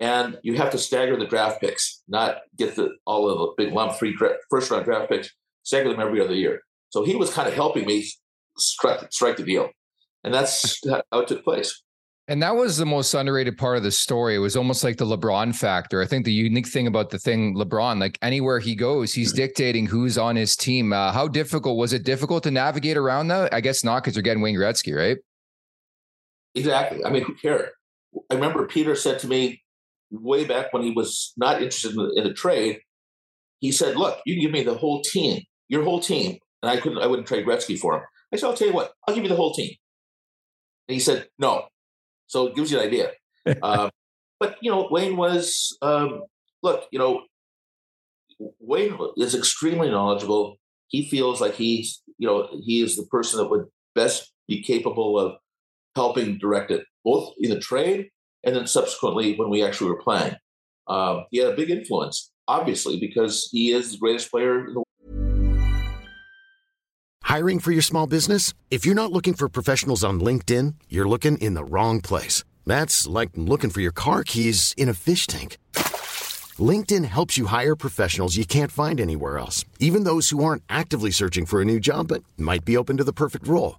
and 0.00 0.38
you 0.42 0.54
have 0.56 0.70
to 0.70 0.78
stagger 0.78 1.16
the 1.16 1.26
draft 1.26 1.60
picks, 1.60 2.02
not 2.08 2.38
get 2.56 2.76
the 2.76 2.96
all 3.06 3.28
of 3.28 3.38
the 3.38 3.64
big 3.64 3.72
lump 3.72 3.94
three 3.94 4.16
first 4.50 4.70
round 4.70 4.84
draft 4.84 5.10
picks, 5.10 5.30
stagger 5.62 5.90
them 5.90 6.00
every 6.00 6.20
other 6.20 6.34
year. 6.34 6.60
So 6.90 7.04
he 7.04 7.16
was 7.16 7.32
kind 7.32 7.48
of 7.48 7.54
helping 7.54 7.86
me 7.86 8.06
strike, 8.58 9.12
strike 9.12 9.36
the 9.36 9.42
deal, 9.42 9.70
and 10.24 10.32
that's 10.32 10.80
how 11.12 11.20
it 11.20 11.28
took 11.28 11.44
place. 11.44 11.82
And 12.28 12.42
that 12.42 12.56
was 12.56 12.76
the 12.76 12.86
most 12.86 13.14
underrated 13.14 13.56
part 13.56 13.76
of 13.76 13.84
the 13.84 13.92
story. 13.92 14.34
It 14.34 14.38
was 14.38 14.56
almost 14.56 14.82
like 14.82 14.96
the 14.96 15.04
LeBron 15.04 15.54
factor. 15.54 16.02
I 16.02 16.06
think 16.06 16.24
the 16.24 16.32
unique 16.32 16.66
thing 16.66 16.88
about 16.88 17.10
the 17.10 17.20
thing 17.20 17.54
LeBron, 17.54 18.00
like 18.00 18.18
anywhere 18.20 18.58
he 18.58 18.74
goes, 18.74 19.14
he's 19.14 19.28
mm-hmm. 19.28 19.36
dictating 19.36 19.86
who's 19.86 20.18
on 20.18 20.34
his 20.34 20.56
team. 20.56 20.92
Uh, 20.92 21.12
how 21.12 21.28
difficult 21.28 21.76
was 21.76 21.92
it? 21.92 22.02
Difficult 22.02 22.42
to 22.42 22.50
navigate 22.50 22.96
around 22.96 23.28
that? 23.28 23.54
I 23.54 23.60
guess 23.60 23.84
not, 23.84 24.02
because 24.02 24.16
you're 24.16 24.24
getting 24.24 24.42
Wayne 24.42 24.56
Gretzky, 24.56 24.96
right? 24.96 25.18
Exactly. 26.56 27.04
I 27.04 27.10
mean, 27.10 27.22
who 27.22 27.34
cared? 27.34 27.70
I 28.28 28.34
remember 28.34 28.66
Peter 28.66 28.96
said 28.96 29.20
to 29.20 29.28
me, 29.28 29.62
way 30.10 30.44
back 30.44 30.72
when 30.72 30.82
he 30.82 30.90
was 30.90 31.32
not 31.36 31.62
interested 31.62 31.94
in, 31.94 32.10
in 32.16 32.26
a 32.26 32.34
trade, 32.34 32.80
he 33.60 33.72
said, 33.72 33.96
"Look, 33.96 34.18
you 34.26 34.34
can 34.34 34.42
give 34.42 34.52
me 34.52 34.62
the 34.62 34.76
whole 34.76 35.02
team, 35.02 35.42
your 35.68 35.84
whole 35.84 36.00
team," 36.00 36.38
and 36.62 36.70
I 36.70 36.78
couldn't, 36.78 36.98
I 36.98 37.06
wouldn't 37.06 37.28
trade 37.28 37.46
Gretzky 37.46 37.78
for 37.78 37.96
him. 37.96 38.02
I 38.32 38.36
said, 38.36 38.46
"I'll 38.48 38.56
tell 38.56 38.68
you 38.68 38.74
what, 38.74 38.92
I'll 39.06 39.14
give 39.14 39.24
you 39.24 39.30
the 39.30 39.36
whole 39.36 39.54
team." 39.54 39.72
And 40.88 40.94
he 40.94 41.00
said, 41.00 41.28
"No." 41.38 41.66
So 42.26 42.46
it 42.46 42.56
gives 42.56 42.70
you 42.70 42.78
an 42.78 42.86
idea. 42.86 43.10
uh, 43.62 43.90
but 44.38 44.56
you 44.60 44.70
know, 44.70 44.88
Wayne 44.90 45.16
was 45.16 45.76
um, 45.82 46.22
look, 46.62 46.86
you 46.90 46.98
know, 46.98 47.22
Wayne 48.60 48.98
is 49.16 49.34
extremely 49.34 49.90
knowledgeable. 49.90 50.56
He 50.88 51.08
feels 51.08 51.40
like 51.40 51.54
he's, 51.54 52.02
you 52.18 52.26
know, 52.26 52.48
he 52.64 52.82
is 52.82 52.96
the 52.96 53.06
person 53.06 53.38
that 53.38 53.50
would 53.50 53.66
best 53.94 54.32
be 54.46 54.62
capable 54.62 55.18
of 55.18 55.36
helping 55.96 56.38
direct 56.38 56.70
it, 56.70 56.84
both 57.04 57.32
in 57.40 57.50
the 57.50 57.58
trade 57.58 58.10
and 58.46 58.54
then 58.54 58.66
subsequently 58.66 59.34
when 59.34 59.50
we 59.50 59.62
actually 59.62 59.90
were 59.90 60.00
playing. 60.00 60.36
Um, 60.86 61.24
he 61.30 61.38
had 61.38 61.52
a 61.52 61.56
big 61.56 61.68
influence, 61.68 62.30
obviously, 62.46 62.98
because 62.98 63.48
he 63.50 63.72
is 63.72 63.92
the 63.92 63.98
greatest 63.98 64.30
player 64.30 64.60
in 64.60 64.66
the 64.66 64.72
world. 64.74 64.86
Hiring 67.24 67.58
for 67.58 67.72
your 67.72 67.82
small 67.82 68.06
business? 68.06 68.54
If 68.70 68.86
you're 68.86 68.94
not 68.94 69.10
looking 69.10 69.34
for 69.34 69.48
professionals 69.48 70.04
on 70.04 70.20
LinkedIn, 70.20 70.74
you're 70.88 71.08
looking 71.08 71.36
in 71.38 71.54
the 71.54 71.64
wrong 71.64 72.00
place. 72.00 72.44
That's 72.64 73.06
like 73.06 73.30
looking 73.34 73.70
for 73.70 73.80
your 73.80 73.92
car 73.92 74.22
keys 74.22 74.74
in 74.76 74.88
a 74.88 74.94
fish 74.94 75.26
tank. 75.26 75.58
LinkedIn 76.58 77.04
helps 77.04 77.36
you 77.36 77.46
hire 77.46 77.76
professionals 77.76 78.36
you 78.36 78.46
can't 78.46 78.72
find 78.72 79.00
anywhere 79.00 79.38
else, 79.38 79.64
even 79.80 80.04
those 80.04 80.30
who 80.30 80.42
aren't 80.42 80.62
actively 80.68 81.10
searching 81.10 81.46
for 81.46 81.60
a 81.60 81.64
new 81.64 81.80
job 81.80 82.08
but 82.08 82.22
might 82.38 82.64
be 82.64 82.76
open 82.76 82.96
to 82.96 83.04
the 83.04 83.12
perfect 83.12 83.46
role. 83.48 83.78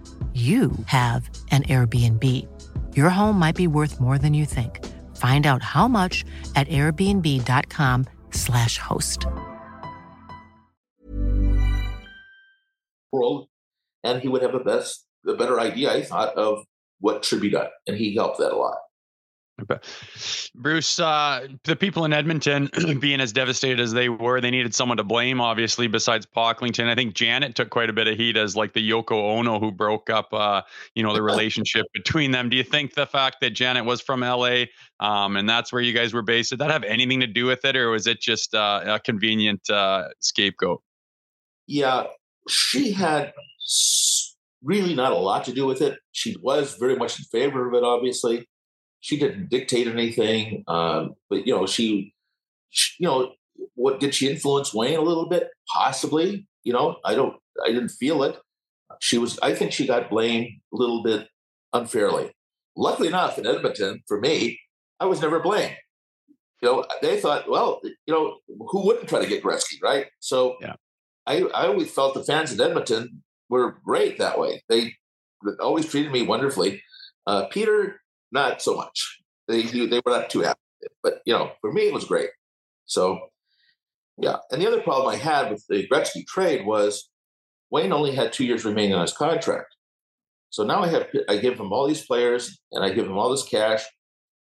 you 0.33 0.71
have 0.85 1.29
an 1.51 1.63
Airbnb. 1.63 2.47
Your 2.95 3.09
home 3.09 3.37
might 3.37 3.57
be 3.57 3.67
worth 3.67 3.99
more 3.99 4.17
than 4.17 4.33
you 4.33 4.45
think. 4.45 4.79
Find 5.17 5.45
out 5.45 5.61
how 5.61 5.89
much 5.89 6.23
at 6.55 6.69
airbnb.com/slash 6.69 8.77
host. 8.77 9.27
world, 13.11 13.47
and 14.03 14.21
he 14.21 14.27
would 14.27 14.41
have 14.41 14.55
a 14.55 14.59
best, 14.59 15.05
a 15.27 15.33
better 15.33 15.59
idea, 15.59 15.93
I 15.93 16.03
thought, 16.03 16.35
of 16.35 16.63
what 16.99 17.25
should 17.25 17.41
be 17.41 17.49
done, 17.49 17.67
and 17.87 17.97
he 17.97 18.15
helped 18.15 18.39
that 18.39 18.53
a 18.53 18.55
lot. 18.55 18.77
Bruce, 20.55 20.99
uh, 20.99 21.47
the 21.63 21.75
people 21.75 22.05
in 22.05 22.13
Edmonton 22.13 22.69
being 22.99 23.21
as 23.21 23.31
devastated 23.31 23.79
as 23.79 23.91
they 23.91 24.09
were, 24.09 24.41
they 24.41 24.51
needed 24.51 24.75
someone 24.75 24.97
to 24.97 25.03
blame, 25.03 25.41
obviously, 25.41 25.87
besides 25.87 26.25
Pocklington. 26.25 26.87
I 26.87 26.95
think 26.95 27.13
Janet 27.13 27.55
took 27.55 27.69
quite 27.69 27.89
a 27.89 27.93
bit 27.93 28.07
of 28.07 28.17
heat 28.17 28.37
as 28.37 28.55
like 28.55 28.73
the 28.73 28.87
Yoko 28.87 29.37
Ono 29.37 29.59
who 29.59 29.71
broke 29.71 30.09
up, 30.09 30.33
uh, 30.33 30.61
you 30.95 31.03
know, 31.03 31.13
the 31.13 31.21
relationship 31.21 31.85
between 31.93 32.31
them. 32.31 32.49
Do 32.49 32.57
you 32.57 32.63
think 32.63 32.93
the 32.93 33.05
fact 33.05 33.37
that 33.41 33.51
Janet 33.51 33.85
was 33.85 34.01
from 34.01 34.21
LA 34.21 34.65
um, 35.01 35.35
and 35.35 35.49
that's 35.49 35.73
where 35.73 35.81
you 35.81 35.93
guys 35.93 36.13
were 36.13 36.21
based, 36.21 36.51
did 36.51 36.59
that 36.59 36.69
have 36.69 36.83
anything 36.83 37.19
to 37.21 37.27
do 37.27 37.45
with 37.45 37.65
it, 37.65 37.75
or 37.75 37.89
was 37.89 38.05
it 38.05 38.21
just 38.21 38.53
uh, 38.53 38.81
a 38.85 38.99
convenient 38.99 39.67
uh, 39.69 40.09
scapegoat? 40.19 40.81
Yeah, 41.65 42.03
she 42.47 42.91
had 42.91 43.33
really 44.63 44.93
not 44.93 45.11
a 45.11 45.17
lot 45.17 45.43
to 45.45 45.53
do 45.53 45.65
with 45.65 45.81
it. 45.81 45.97
She 46.11 46.35
was 46.41 46.75
very 46.79 46.95
much 46.95 47.17
in 47.17 47.25
favor 47.25 47.67
of 47.67 47.73
it, 47.73 47.83
obviously 47.83 48.47
she 49.01 49.19
didn't 49.19 49.49
dictate 49.49 49.87
anything, 49.87 50.63
um, 50.67 51.15
but 51.29 51.45
you 51.45 51.53
know, 51.55 51.65
she, 51.65 52.13
she, 52.69 53.03
you 53.03 53.07
know, 53.07 53.33
what 53.75 53.99
did 53.99 54.15
she 54.15 54.29
influence 54.29 54.73
Wayne 54.73 54.97
a 54.97 55.01
little 55.01 55.27
bit? 55.27 55.49
Possibly. 55.73 56.47
You 56.63 56.73
know, 56.73 56.97
I 57.03 57.15
don't, 57.15 57.35
I 57.63 57.69
didn't 57.69 57.89
feel 57.89 58.23
it. 58.23 58.37
She 58.99 59.17
was, 59.17 59.39
I 59.41 59.53
think 59.53 59.71
she 59.71 59.87
got 59.87 60.09
blamed 60.09 60.47
a 60.71 60.77
little 60.77 61.03
bit 61.03 61.27
unfairly. 61.73 62.31
Luckily 62.77 63.07
enough, 63.07 63.37
in 63.37 63.47
Edmonton, 63.47 64.03
for 64.07 64.19
me, 64.19 64.59
I 64.99 65.05
was 65.05 65.21
never 65.21 65.39
blamed. 65.39 65.75
You 66.61 66.69
know, 66.69 66.85
they 67.01 67.19
thought, 67.19 67.49
well, 67.49 67.81
you 67.83 68.13
know, 68.13 68.37
who 68.69 68.85
wouldn't 68.85 69.09
try 69.09 69.19
to 69.19 69.27
get 69.27 69.43
Gretzky, 69.43 69.81
right? 69.81 70.05
So, 70.19 70.57
yeah. 70.61 70.75
I, 71.25 71.41
I 71.41 71.67
always 71.67 71.91
felt 71.91 72.13
the 72.13 72.23
fans 72.23 72.51
in 72.51 72.61
Edmonton 72.61 73.23
were 73.49 73.77
great 73.83 74.19
that 74.19 74.39
way. 74.39 74.63
They 74.69 74.93
always 75.59 75.87
treated 75.87 76.11
me 76.11 76.21
wonderfully. 76.21 76.83
Uh, 77.25 77.45
Peter 77.45 78.00
not 78.31 78.61
so 78.61 78.75
much. 78.75 79.21
They 79.47 79.63
they 79.63 80.01
were 80.05 80.11
not 80.11 80.29
too 80.29 80.41
happy, 80.41 80.59
but 81.03 81.21
you 81.25 81.33
know, 81.33 81.51
for 81.61 81.71
me 81.71 81.83
it 81.83 81.93
was 81.93 82.05
great. 82.05 82.29
So, 82.85 83.19
yeah. 84.17 84.37
And 84.51 84.61
the 84.61 84.67
other 84.67 84.81
problem 84.81 85.13
I 85.13 85.17
had 85.17 85.51
with 85.51 85.65
the 85.67 85.87
Gretzky 85.87 86.25
trade 86.25 86.65
was 86.65 87.09
Wayne 87.69 87.93
only 87.93 88.13
had 88.13 88.33
two 88.33 88.45
years 88.45 88.65
remaining 88.65 88.95
on 88.95 89.01
his 89.01 89.13
contract. 89.13 89.75
So 90.49 90.63
now 90.63 90.83
I 90.83 90.87
have 90.87 91.07
I 91.29 91.37
give 91.37 91.59
him 91.59 91.71
all 91.71 91.87
these 91.87 92.05
players 92.05 92.59
and 92.71 92.83
I 92.83 92.89
give 92.89 93.05
him 93.05 93.17
all 93.17 93.31
this 93.31 93.43
cash. 93.43 93.83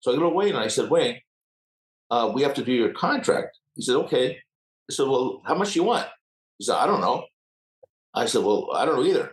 So 0.00 0.12
I 0.12 0.16
go 0.16 0.28
to 0.28 0.28
Wayne 0.28 0.50
and 0.50 0.59
I 0.59 0.68
said, 0.68 0.90
Wayne, 0.90 1.18
uh, 2.11 2.30
we 2.35 2.42
have 2.42 2.54
to 2.54 2.64
do 2.64 2.73
your 2.73 2.92
contract. 2.92 3.59
He 3.75 3.83
said, 3.83 3.97
okay. 3.97 4.37
I 4.37 4.92
said, 4.92 5.09
well, 5.09 5.42
how 5.45 5.54
much 5.54 5.73
do 5.73 5.80
you 5.80 5.85
want? 5.85 6.06
He 6.59 6.64
said, 6.64 6.76
I 6.76 6.87
don't 6.87 7.00
know. 7.00 7.25
I 8.14 8.26
said, 8.26 8.45
well, 8.45 8.71
I 8.75 8.85
don't 8.85 8.97
know 8.97 9.04
either. 9.04 9.33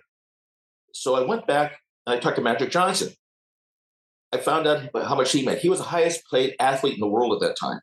So 0.93 1.15
I 1.15 1.25
went 1.25 1.45
back 1.45 1.79
and 2.05 2.15
I 2.15 2.19
talked 2.19 2.37
to 2.37 2.41
Magic 2.41 2.71
Johnson. 2.71 3.13
I 4.33 4.37
found 4.37 4.65
out 4.65 4.89
how 4.95 5.15
much 5.15 5.31
he 5.31 5.45
made. 5.45 5.59
He 5.59 5.69
was 5.69 5.77
the 5.77 5.85
highest 5.85 6.23
paid 6.31 6.55
athlete 6.59 6.95
in 6.95 6.99
the 6.99 7.07
world 7.07 7.33
at 7.33 7.47
that 7.47 7.55
time. 7.55 7.79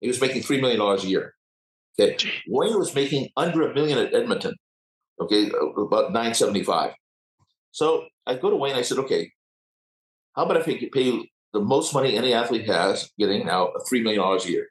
He 0.00 0.06
was 0.06 0.20
making 0.20 0.42
$3 0.42 0.60
million 0.60 0.80
a 0.80 0.96
year. 1.02 1.34
Okay. 2.00 2.16
Wayne 2.46 2.78
was 2.78 2.94
making 2.94 3.28
under 3.36 3.68
a 3.68 3.74
million 3.74 3.98
at 3.98 4.14
Edmonton. 4.14 4.54
Okay. 5.20 5.50
About 5.76 6.12
975. 6.12 6.92
So 7.72 8.04
I 8.24 8.36
go 8.36 8.50
to 8.50 8.56
Wayne. 8.56 8.76
I 8.76 8.82
said, 8.82 8.98
okay, 8.98 9.32
how 10.36 10.44
about 10.44 10.58
if 10.58 10.68
I 10.68 10.78
could 10.78 10.92
pay 10.92 11.02
you 11.02 11.24
the 11.52 11.60
most 11.60 11.92
money 11.92 12.16
any 12.16 12.32
athlete 12.32 12.66
has 12.66 13.10
getting 13.18 13.44
now 13.44 13.70
$3 13.92 14.04
million 14.04 14.22
a 14.22 14.48
year? 14.48 14.68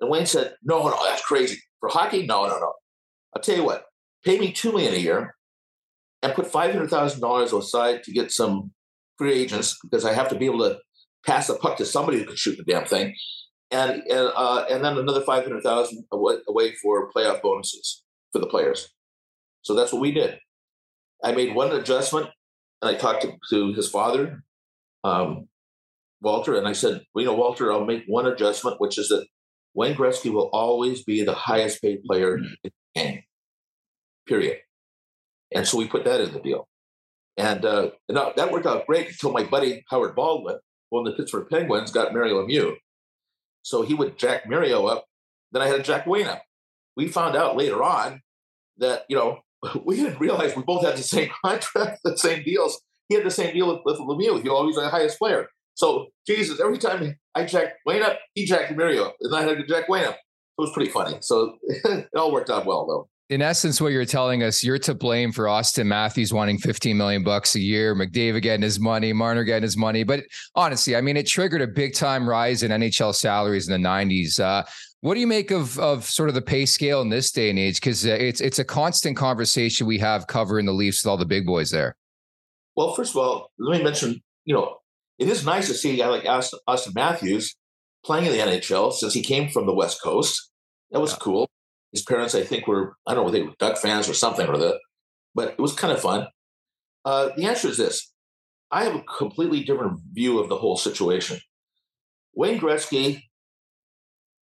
And 0.00 0.10
Wayne 0.10 0.26
said, 0.26 0.54
no, 0.62 0.86
no, 0.86 1.08
that's 1.08 1.24
crazy. 1.24 1.58
For 1.80 1.88
hockey? 1.88 2.26
No, 2.26 2.46
no, 2.46 2.58
no. 2.58 2.72
I'll 3.34 3.42
tell 3.42 3.56
you 3.56 3.64
what, 3.64 3.86
pay 4.24 4.38
me 4.38 4.52
2 4.52 4.72
million 4.72 4.92
a 4.92 4.98
year 4.98 5.34
and 6.22 6.34
put 6.34 6.52
$500,000 6.52 7.58
aside 7.58 8.02
to 8.02 8.12
get 8.12 8.30
some 8.30 8.73
free 9.18 9.32
agents 9.32 9.78
because 9.82 10.04
I 10.04 10.12
have 10.12 10.28
to 10.30 10.34
be 10.36 10.46
able 10.46 10.60
to 10.60 10.78
pass 11.26 11.46
the 11.46 11.54
puck 11.54 11.76
to 11.78 11.84
somebody 11.84 12.18
who 12.18 12.26
can 12.26 12.36
shoot 12.36 12.56
the 12.56 12.64
damn 12.64 12.86
thing, 12.86 13.14
and 13.70 14.02
and 14.08 14.30
uh, 14.34 14.66
and 14.70 14.84
then 14.84 14.98
another 14.98 15.22
five 15.22 15.44
hundred 15.44 15.62
thousand 15.62 16.04
away 16.12 16.74
for 16.82 17.10
playoff 17.12 17.42
bonuses 17.42 18.02
for 18.32 18.38
the 18.40 18.46
players. 18.46 18.92
So 19.62 19.74
that's 19.74 19.92
what 19.92 20.02
we 20.02 20.12
did. 20.12 20.38
I 21.22 21.32
made 21.32 21.54
one 21.54 21.72
adjustment, 21.72 22.28
and 22.82 22.94
I 22.94 22.98
talked 22.98 23.22
to, 23.22 23.32
to 23.50 23.72
his 23.72 23.88
father, 23.88 24.44
um, 25.04 25.48
Walter, 26.20 26.56
and 26.56 26.68
I 26.68 26.72
said, 26.72 27.02
well, 27.14 27.24
you 27.24 27.30
know, 27.30 27.36
Walter, 27.36 27.72
I'll 27.72 27.84
make 27.86 28.04
one 28.06 28.26
adjustment, 28.26 28.80
which 28.80 28.98
is 28.98 29.08
that 29.08 29.26
Wayne 29.74 29.94
Gretzky 29.94 30.30
will 30.30 30.50
always 30.52 31.02
be 31.02 31.22
the 31.22 31.34
highest 31.34 31.80
paid 31.80 32.04
player 32.04 32.36
in 32.36 32.56
the 32.62 32.70
game. 32.94 33.22
Period. 34.26 34.58
And 35.54 35.66
so 35.66 35.78
we 35.78 35.88
put 35.88 36.04
that 36.04 36.20
in 36.20 36.32
the 36.32 36.40
deal. 36.40 36.68
And, 37.36 37.64
uh, 37.64 37.90
and 38.08 38.16
that 38.36 38.52
worked 38.52 38.66
out 38.66 38.86
great 38.86 39.08
until 39.08 39.32
my 39.32 39.42
buddy 39.42 39.84
Howard 39.90 40.14
Baldwin, 40.14 40.58
one 40.90 41.06
of 41.06 41.12
the 41.12 41.16
Pittsburgh 41.16 41.48
Penguins, 41.50 41.90
got 41.90 42.12
Mario 42.12 42.46
Lemieux. 42.46 42.76
So 43.62 43.82
he 43.82 43.94
would 43.94 44.18
jack 44.18 44.48
Mario 44.48 44.86
up. 44.86 45.06
Then 45.52 45.62
I 45.62 45.68
had 45.68 45.76
to 45.76 45.82
jack 45.82 46.06
Wayne 46.06 46.26
up. 46.26 46.42
We 46.96 47.08
found 47.08 47.36
out 47.36 47.56
later 47.56 47.82
on 47.82 48.20
that, 48.78 49.04
you 49.08 49.16
know, 49.16 49.40
we 49.84 49.96
didn't 49.96 50.20
realize 50.20 50.54
we 50.54 50.62
both 50.62 50.84
had 50.84 50.96
the 50.96 51.02
same 51.02 51.30
contract, 51.44 52.00
the 52.04 52.16
same 52.16 52.44
deals. 52.44 52.80
He 53.08 53.16
had 53.16 53.24
the 53.24 53.30
same 53.30 53.54
deal 53.54 53.68
with, 53.68 53.80
with 53.84 53.98
Lemieux. 53.98 54.42
He 54.42 54.48
was 54.48 54.58
always 54.58 54.76
the 54.76 54.88
highest 54.88 55.18
player. 55.18 55.48
So 55.74 56.06
Jesus, 56.26 56.60
every 56.60 56.78
time 56.78 57.16
I 57.34 57.44
jacked 57.44 57.78
Wayne 57.84 58.02
up, 58.02 58.18
he 58.34 58.46
jacked 58.46 58.70
Emilio, 58.70 59.12
and 59.20 59.34
I 59.34 59.42
had 59.42 59.58
to 59.58 59.66
jack 59.66 59.88
Wayne 59.88 60.04
up. 60.04 60.14
It 60.14 60.62
was 60.62 60.72
pretty 60.72 60.90
funny. 60.90 61.18
So 61.20 61.56
it 61.68 62.08
all 62.16 62.32
worked 62.32 62.50
out 62.50 62.64
well, 62.64 62.86
though. 62.86 63.08
In 63.30 63.40
essence, 63.40 63.80
what 63.80 63.92
you're 63.92 64.04
telling 64.04 64.42
us, 64.42 64.62
you're 64.62 64.78
to 64.80 64.94
blame 64.94 65.32
for 65.32 65.44
Auston 65.44 65.86
Matthews 65.86 66.32
wanting 66.32 66.58
15 66.58 66.94
million 66.94 67.24
bucks 67.24 67.54
a 67.54 67.60
year, 67.60 67.94
McDavid 67.94 68.42
getting 68.42 68.62
his 68.62 68.78
money, 68.78 69.14
Marner 69.14 69.44
getting 69.44 69.62
his 69.62 69.78
money. 69.78 70.04
But 70.04 70.24
honestly, 70.54 70.94
I 70.94 71.00
mean, 71.00 71.16
it 71.16 71.26
triggered 71.26 71.62
a 71.62 71.66
big 71.66 71.94
time 71.94 72.28
rise 72.28 72.62
in 72.62 72.70
NHL 72.70 73.14
salaries 73.14 73.66
in 73.66 73.82
the 73.82 73.88
90s. 73.88 74.38
Uh, 74.38 74.62
what 75.00 75.14
do 75.14 75.20
you 75.20 75.26
make 75.26 75.50
of 75.50 75.78
of 75.78 76.04
sort 76.04 76.28
of 76.28 76.34
the 76.34 76.42
pay 76.42 76.66
scale 76.66 77.00
in 77.00 77.08
this 77.08 77.30
day 77.30 77.48
and 77.48 77.58
age? 77.58 77.80
Because 77.80 78.06
uh, 78.06 78.10
it's 78.10 78.42
it's 78.42 78.58
a 78.58 78.64
constant 78.64 79.16
conversation 79.16 79.86
we 79.86 79.98
have 79.98 80.26
covering 80.26 80.66
the 80.66 80.72
Leafs 80.72 81.02
with 81.02 81.10
all 81.10 81.16
the 81.16 81.24
big 81.24 81.46
boys 81.46 81.70
there. 81.70 81.96
Well, 82.76 82.94
first 82.94 83.12
of 83.12 83.18
all, 83.18 83.50
let 83.58 83.78
me 83.78 83.84
mention, 83.84 84.22
you 84.44 84.54
know, 84.54 84.78
it 85.18 85.28
is 85.28 85.46
nice 85.46 85.68
to 85.68 85.74
see 85.74 85.94
a 85.94 86.04
guy 86.04 86.08
like 86.08 86.24
Auston 86.24 86.94
Matthews 86.94 87.54
playing 88.04 88.26
in 88.26 88.32
the 88.32 88.38
NHL 88.38 88.92
since 88.92 89.14
he 89.14 89.22
came 89.22 89.48
from 89.48 89.66
the 89.66 89.74
West 89.74 90.02
Coast. 90.02 90.50
That 90.90 91.00
was 91.00 91.12
yeah. 91.12 91.18
cool. 91.20 91.50
His 91.94 92.02
parents, 92.02 92.34
I 92.34 92.42
think, 92.42 92.66
were 92.66 92.96
I 93.06 93.14
don't 93.14 93.24
know, 93.24 93.30
they 93.30 93.42
were 93.42 93.54
Duck 93.60 93.78
fans 93.78 94.08
or 94.08 94.14
something 94.14 94.48
or 94.48 94.58
that, 94.58 94.80
but 95.32 95.50
it 95.50 95.60
was 95.60 95.72
kind 95.72 95.92
of 95.92 96.00
fun. 96.00 96.26
Uh, 97.04 97.30
the 97.36 97.44
answer 97.44 97.68
is 97.68 97.76
this: 97.76 98.12
I 98.72 98.82
have 98.82 98.96
a 98.96 99.02
completely 99.02 99.62
different 99.62 100.00
view 100.12 100.40
of 100.40 100.48
the 100.48 100.56
whole 100.56 100.76
situation. 100.76 101.38
Wayne 102.34 102.58
Gretzky 102.58 103.22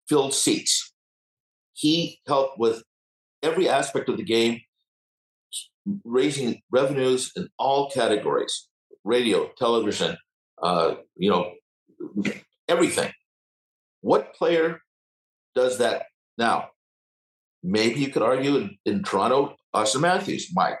filled 0.09 0.33
seats. 0.33 0.93
He 1.71 2.19
helped 2.27 2.59
with 2.59 2.83
every 3.41 3.69
aspect 3.69 4.09
of 4.09 4.17
the 4.17 4.23
game, 4.23 4.59
raising 6.03 6.61
revenues 6.69 7.31
in 7.37 7.47
all 7.57 7.89
categories: 7.89 8.67
radio, 9.05 9.49
television, 9.57 10.17
uh, 10.61 10.95
you 11.15 11.29
know, 11.29 11.53
everything. 12.67 13.13
What 14.01 14.33
player 14.33 14.81
does 15.55 15.77
that 15.77 16.07
now? 16.37 16.71
Maybe 17.67 17.99
you 17.99 18.09
could 18.09 18.21
argue 18.21 18.55
in, 18.55 18.77
in 18.85 19.03
Toronto, 19.03 19.57
Auston 19.75 19.99
Matthews, 19.99 20.49
Mike. 20.53 20.79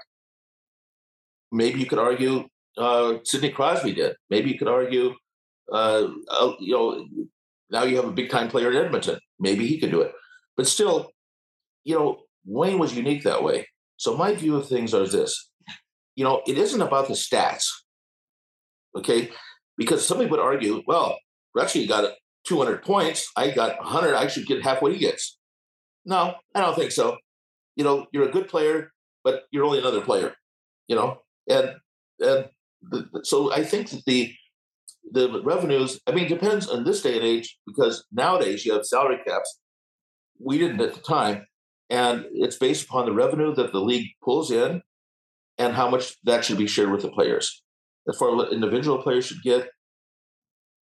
Maybe 1.51 1.81
you 1.81 1.85
could 1.85 1.99
argue 1.99 2.45
uh, 2.77 3.15
Sidney 3.25 3.49
Crosby 3.49 3.93
did. 3.93 4.15
Maybe 4.29 4.51
you 4.51 4.57
could 4.57 4.69
argue, 4.69 5.13
uh, 5.69 6.07
you 6.61 6.73
know, 6.73 7.05
now 7.69 7.83
you 7.83 7.97
have 7.97 8.05
a 8.05 8.13
big 8.13 8.29
time 8.29 8.47
player 8.47 8.71
in 8.71 8.85
Edmonton. 8.85 9.19
Maybe 9.37 9.67
he 9.67 9.79
could 9.81 9.91
do 9.91 9.99
it. 9.99 10.13
But 10.55 10.65
still, 10.65 11.11
you 11.83 11.93
know, 11.93 12.19
Wayne 12.45 12.79
was 12.79 12.95
unique 12.95 13.23
that 13.23 13.43
way. 13.43 13.67
So 13.97 14.15
my 14.15 14.33
view 14.33 14.55
of 14.55 14.69
things 14.69 14.93
are 14.93 15.05
this: 15.05 15.49
you 16.15 16.23
know, 16.23 16.41
it 16.47 16.57
isn't 16.57 16.81
about 16.81 17.09
the 17.09 17.15
stats. 17.15 17.65
Okay, 18.95 19.29
because 19.77 20.07
somebody 20.07 20.29
would 20.29 20.39
argue, 20.39 20.83
well, 20.87 21.19
Gretzky 21.55 21.85
got 21.85 22.13
200 22.45 22.81
points. 22.81 23.29
I 23.35 23.51
got 23.51 23.77
100. 23.77 24.15
I 24.15 24.27
should 24.27 24.45
get 24.45 24.63
half 24.63 24.81
what 24.81 24.93
he 24.93 24.99
gets. 24.99 25.37
No, 26.07 26.35
I 26.55 26.61
don't 26.61 26.75
think 26.75 26.91
so. 26.91 27.17
You 27.75 27.83
know, 27.83 28.07
you're 28.11 28.27
a 28.27 28.31
good 28.31 28.47
player, 28.47 28.91
but 29.23 29.43
you're 29.51 29.65
only 29.65 29.79
another 29.79 30.01
player. 30.01 30.33
You 30.87 30.95
know, 30.95 31.21
and 31.47 31.75
and 32.19 32.45
the, 32.81 33.07
so 33.23 33.53
I 33.53 33.63
think 33.63 33.89
that 33.91 34.03
the 34.05 34.33
the 35.11 35.41
revenues. 35.43 35.99
I 36.07 36.11
mean, 36.11 36.27
depends 36.27 36.67
on 36.67 36.83
this 36.83 37.01
day 37.03 37.15
and 37.15 37.25
age 37.25 37.59
because 37.67 38.05
nowadays 38.11 38.65
you 38.65 38.73
have 38.73 38.85
salary 38.85 39.19
caps. 39.27 39.59
We 40.39 40.57
didn't 40.57 40.81
at 40.81 40.95
the 40.95 41.01
time, 41.01 41.45
and 41.89 42.25
it's 42.31 42.57
based 42.57 42.85
upon 42.85 43.05
the 43.05 43.13
revenue 43.13 43.53
that 43.55 43.71
the 43.71 43.81
league 43.81 44.09
pulls 44.23 44.49
in 44.51 44.81
and 45.59 45.73
how 45.73 45.89
much 45.89 46.15
that 46.23 46.43
should 46.43 46.57
be 46.57 46.67
shared 46.67 46.91
with 46.91 47.03
the 47.03 47.11
players 47.11 47.63
as 48.07 48.17
far 48.17 48.41
as 48.41 48.51
individual 48.51 49.01
players 49.01 49.25
should 49.25 49.41
get, 49.41 49.69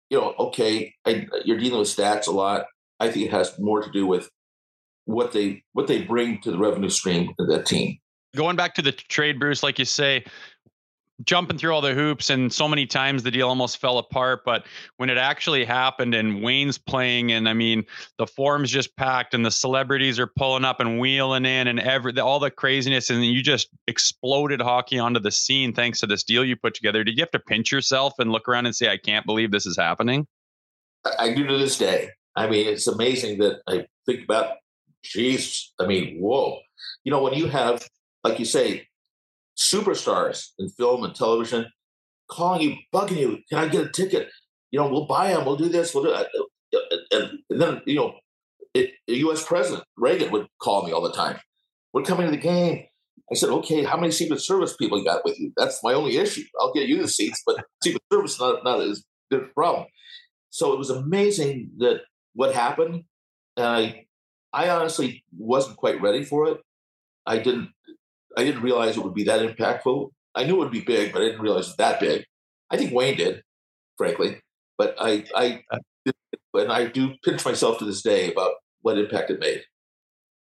you 0.09 0.19
know, 0.19 0.33
okay, 0.39 0.93
I, 1.05 1.27
you're 1.45 1.57
dealing 1.57 1.79
with 1.79 1.87
stats 1.87 2.27
a 2.27 2.31
lot. 2.31 2.65
I 2.99 3.09
think 3.09 3.27
it 3.27 3.31
has 3.31 3.57
more 3.59 3.81
to 3.81 3.91
do 3.91 4.05
with 4.05 4.29
what 5.05 5.31
they 5.31 5.63
what 5.73 5.87
they 5.87 6.01
bring 6.03 6.39
to 6.41 6.51
the 6.51 6.57
revenue 6.57 6.89
stream 6.89 7.33
of 7.39 7.47
that 7.47 7.65
team. 7.65 7.97
Going 8.35 8.55
back 8.55 8.75
to 8.75 8.81
the 8.81 8.91
trade, 8.91 9.39
Bruce, 9.39 9.61
like 9.61 9.77
you 9.77 9.85
say, 9.85 10.23
jumping 11.25 11.57
through 11.57 11.73
all 11.73 11.81
the 11.81 11.93
hoops 11.93 12.29
and 12.29 12.51
so 12.51 12.67
many 12.67 12.85
times 12.85 13.23
the 13.23 13.31
deal 13.31 13.47
almost 13.47 13.77
fell 13.77 13.97
apart 13.97 14.41
but 14.45 14.65
when 14.97 15.09
it 15.09 15.17
actually 15.17 15.63
happened 15.63 16.15
and 16.15 16.41
Wayne's 16.41 16.77
playing 16.77 17.31
and 17.31 17.47
I 17.47 17.53
mean 17.53 17.83
the 18.17 18.25
Forum's 18.25 18.71
just 18.71 18.95
packed 18.95 19.33
and 19.33 19.45
the 19.45 19.51
celebrities 19.51 20.19
are 20.19 20.27
pulling 20.27 20.65
up 20.65 20.79
and 20.79 20.99
wheeling 20.99 21.45
in 21.45 21.67
and 21.67 21.79
every 21.79 22.17
all 22.19 22.39
the 22.39 22.51
craziness 22.51 23.09
and 23.09 23.23
you 23.23 23.43
just 23.43 23.69
exploded 23.87 24.61
hockey 24.61 24.99
onto 24.99 25.19
the 25.19 25.31
scene 25.31 25.73
thanks 25.73 25.99
to 25.99 26.07
this 26.07 26.23
deal 26.23 26.43
you 26.43 26.55
put 26.55 26.73
together. 26.73 27.03
Did 27.03 27.17
you 27.17 27.21
have 27.21 27.31
to 27.31 27.39
pinch 27.39 27.71
yourself 27.71 28.13
and 28.19 28.31
look 28.31 28.47
around 28.47 28.65
and 28.65 28.75
say 28.75 28.89
I 28.89 28.97
can't 28.97 29.25
believe 29.25 29.51
this 29.51 29.65
is 29.65 29.77
happening 29.77 30.27
I 31.19 31.33
do 31.33 31.45
to 31.45 31.57
this 31.57 31.77
day. 31.77 32.09
I 32.35 32.47
mean 32.47 32.67
it's 32.67 32.87
amazing 32.87 33.39
that 33.39 33.61
I 33.67 33.85
think 34.05 34.23
about 34.23 34.57
geez 35.03 35.73
I 35.79 35.85
mean 35.87 36.17
whoa 36.19 36.59
you 37.03 37.11
know 37.11 37.21
when 37.21 37.33
you 37.33 37.47
have 37.47 37.87
like 38.23 38.39
you 38.39 38.45
say 38.45 38.87
superstars 39.57 40.49
in 40.59 40.69
film 40.69 41.03
and 41.03 41.13
television 41.13 41.67
calling 42.31 42.61
you, 42.61 42.75
bugging 42.93 43.17
you, 43.17 43.39
can 43.49 43.59
I 43.59 43.67
get 43.67 43.85
a 43.85 43.89
ticket? 43.89 44.29
You 44.71 44.79
know, 44.79 44.87
we'll 44.89 45.05
buy 45.05 45.33
them, 45.33 45.45
we'll 45.45 45.57
do 45.57 45.69
this, 45.69 45.93
we'll 45.93 46.05
do 46.05 46.11
that. 46.11 46.27
And, 47.11 47.39
and 47.49 47.61
then, 47.61 47.81
you 47.85 47.95
know, 47.95 48.15
it, 48.73 48.91
U.S. 49.07 49.45
President 49.45 49.83
Reagan 49.97 50.31
would 50.31 50.47
call 50.61 50.85
me 50.85 50.93
all 50.93 51.01
the 51.01 51.11
time. 51.11 51.37
We're 51.93 52.03
coming 52.03 52.25
to 52.25 52.31
the 52.31 52.37
game. 52.37 52.85
I 53.29 53.35
said, 53.35 53.49
okay, 53.49 53.83
how 53.83 53.97
many 53.97 54.11
Secret 54.11 54.41
Service 54.41 54.75
people 54.77 54.97
you 54.97 55.05
got 55.05 55.25
with 55.25 55.37
you? 55.39 55.51
That's 55.57 55.83
my 55.83 55.93
only 55.93 56.17
issue. 56.17 56.43
I'll 56.59 56.73
get 56.73 56.87
you 56.87 57.01
the 57.01 57.07
seats, 57.07 57.43
but 57.45 57.63
Secret 57.83 58.01
Service 58.11 58.39
not 58.39 58.63
not 58.63 58.81
as 58.81 59.03
big 59.29 59.41
a 59.41 59.45
problem. 59.47 59.87
So 60.49 60.71
it 60.73 60.79
was 60.79 60.89
amazing 60.89 61.71
that 61.79 62.01
what 62.33 62.55
happened. 62.55 63.03
And 63.57 63.65
I, 63.65 64.05
I 64.53 64.69
honestly 64.69 65.23
wasn't 65.37 65.77
quite 65.77 66.01
ready 66.01 66.23
for 66.23 66.47
it. 66.47 66.61
I 67.25 67.37
didn't 67.37 67.69
I 68.37 68.43
didn't 68.43 68.61
realize 68.61 68.97
it 68.97 69.03
would 69.03 69.13
be 69.13 69.23
that 69.25 69.41
impactful. 69.41 70.09
I 70.35 70.43
knew 70.43 70.55
it 70.55 70.59
would 70.59 70.71
be 70.71 70.81
big, 70.81 71.11
but 71.11 71.21
I 71.21 71.25
didn't 71.25 71.41
realize 71.41 71.69
it 71.69 71.77
that 71.77 71.99
big. 71.99 72.25
I 72.69 72.77
think 72.77 72.93
Wayne 72.93 73.17
did, 73.17 73.43
frankly, 73.97 74.39
but 74.77 74.95
I, 74.97 75.25
I, 75.35 75.63
uh. 75.71 75.79
and 76.53 76.71
I 76.71 76.85
do 76.85 77.13
pinch 77.23 77.43
myself 77.43 77.79
to 77.79 77.85
this 77.85 78.01
day 78.01 78.31
about 78.31 78.51
what 78.81 78.97
impact 78.97 79.29
it 79.29 79.39
made. 79.39 79.63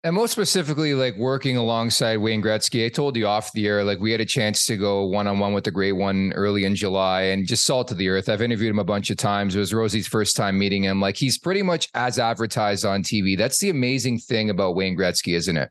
And 0.06 0.16
most 0.16 0.34
specifically, 0.34 0.94
like 0.94 1.16
working 1.16 1.56
alongside 1.56 2.18
Wayne 2.18 2.42
Gretzky, 2.42 2.86
I 2.86 2.90
told 2.90 3.16
you 3.16 3.26
off 3.26 3.54
the 3.54 3.66
air, 3.68 3.86
like 3.86 4.02
we 4.02 4.12
had 4.12 4.20
a 4.20 4.26
chance 4.26 4.66
to 4.66 4.76
go 4.76 5.06
one 5.06 5.28
on 5.28 5.40
one 5.40 5.54
with 5.54 5.64
the 5.64 5.72
great 5.72 5.94
one 5.94 6.34
early 6.34 6.66
in 6.66 6.76
July 6.76 7.22
and 7.22 7.48
just 7.48 7.64
salt 7.64 7.88
to 7.88 7.96
the 7.96 8.10
earth. 8.10 8.28
I've 8.28 8.42
interviewed 8.42 8.72
him 8.72 8.80
a 8.80 8.84
bunch 8.84 9.10
of 9.12 9.16
times. 9.16 9.56
It 9.56 9.60
was 9.60 9.74
Rosie's 9.74 10.06
first 10.06 10.36
time 10.36 10.60
meeting 10.60 10.84
him. 10.84 11.00
Like 11.00 11.16
he's 11.16 11.38
pretty 11.38 11.62
much 11.62 11.88
as 11.94 12.20
advertised 12.20 12.84
on 12.84 13.02
TV. 13.02 13.38
That's 13.38 13.60
the 13.60 13.70
amazing 13.70 14.20
thing 14.20 14.50
about 14.50 14.76
Wayne 14.76 14.98
Gretzky, 14.98 15.36
isn't 15.36 15.56
it? 15.56 15.70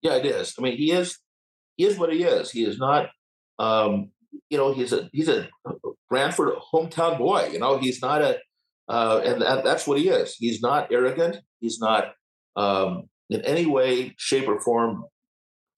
Yeah, 0.00 0.14
it 0.14 0.24
is. 0.24 0.54
I 0.58 0.62
mean, 0.62 0.78
he 0.78 0.90
is 0.90 1.18
he 1.76 1.84
is 1.84 1.98
what 1.98 2.10
he 2.10 2.24
is. 2.24 2.50
He 2.50 2.64
is 2.64 2.78
not, 2.78 3.10
um, 3.58 4.12
you 4.48 4.56
know, 4.56 4.72
he's 4.72 4.94
a 4.94 5.10
he's 5.12 5.28
a 5.28 5.50
Brantford 6.08 6.54
hometown 6.72 7.18
boy. 7.18 7.50
You 7.52 7.58
know, 7.58 7.76
he's 7.76 8.00
not 8.00 8.22
a, 8.22 8.38
uh, 8.88 9.20
and 9.26 9.42
that, 9.42 9.62
that's 9.62 9.86
what 9.86 9.98
he 9.98 10.08
is. 10.08 10.36
He's 10.36 10.62
not 10.62 10.90
arrogant. 10.90 11.36
He's 11.60 11.78
not 11.78 12.14
um, 12.56 13.08
in 13.30 13.40
any 13.42 13.66
way, 13.66 14.14
shape, 14.18 14.48
or 14.48 14.60
form 14.60 15.04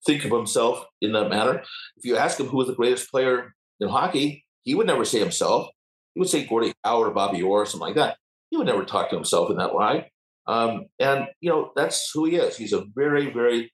think 0.06 0.24
of 0.24 0.32
himself 0.32 0.84
in 1.00 1.12
that 1.12 1.30
manner. 1.30 1.62
If 1.96 2.04
you 2.04 2.16
ask 2.16 2.38
him 2.38 2.46
who 2.46 2.58
was 2.58 2.66
the 2.66 2.74
greatest 2.74 3.10
player 3.10 3.54
in 3.80 3.88
hockey, 3.88 4.44
he 4.62 4.74
would 4.74 4.86
never 4.86 5.04
say 5.04 5.18
himself. 5.18 5.68
He 6.14 6.20
would 6.20 6.28
say 6.28 6.46
Gordie 6.46 6.72
Howe 6.84 7.00
or 7.00 7.10
Bobby 7.10 7.42
Orr 7.42 7.62
or 7.62 7.66
something 7.66 7.86
like 7.86 7.96
that. 7.96 8.16
He 8.50 8.56
would 8.56 8.66
never 8.66 8.84
talk 8.84 9.10
to 9.10 9.16
himself 9.16 9.50
in 9.50 9.56
that 9.56 9.74
way. 9.74 10.10
Um, 10.46 10.86
and 10.98 11.26
you 11.40 11.50
know 11.50 11.72
that's 11.74 12.10
who 12.12 12.26
he 12.26 12.36
is. 12.36 12.56
He's 12.56 12.72
a 12.72 12.84
very, 12.94 13.32
very 13.32 13.72